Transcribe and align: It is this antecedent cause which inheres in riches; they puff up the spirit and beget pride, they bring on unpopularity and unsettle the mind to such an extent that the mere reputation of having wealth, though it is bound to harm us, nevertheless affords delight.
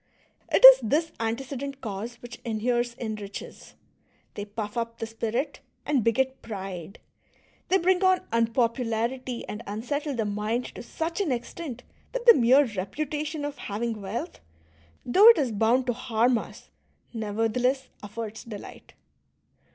It 0.51 0.65
is 0.65 0.79
this 0.81 1.11
antecedent 1.19 1.79
cause 1.79 2.15
which 2.23 2.41
inheres 2.43 2.95
in 2.95 3.13
riches; 3.17 3.75
they 4.33 4.45
puff 4.45 4.75
up 4.75 4.97
the 4.97 5.05
spirit 5.05 5.59
and 5.85 6.03
beget 6.03 6.41
pride, 6.41 6.97
they 7.67 7.77
bring 7.77 8.03
on 8.03 8.21
unpopularity 8.31 9.45
and 9.47 9.61
unsettle 9.67 10.15
the 10.15 10.25
mind 10.25 10.65
to 10.73 10.81
such 10.81 11.21
an 11.21 11.31
extent 11.31 11.83
that 12.13 12.25
the 12.25 12.33
mere 12.33 12.65
reputation 12.65 13.45
of 13.45 13.59
having 13.59 14.01
wealth, 14.01 14.39
though 15.05 15.27
it 15.27 15.37
is 15.37 15.51
bound 15.51 15.85
to 15.85 15.93
harm 15.93 16.35
us, 16.39 16.71
nevertheless 17.13 17.89
affords 18.01 18.43
delight. 18.43 18.95